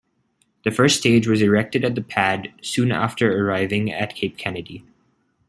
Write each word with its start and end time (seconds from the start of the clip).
The 0.63 0.71
first 0.71 0.97
stage 0.97 1.27
was 1.27 1.43
erected 1.43 1.85
at 1.85 1.93
the 1.93 2.01
pad 2.01 2.51
soon 2.63 2.91
after 2.91 3.37
arriving 3.39 3.91
at 3.91 4.15
Cape 4.15 4.35
Kennedy. 4.35 4.83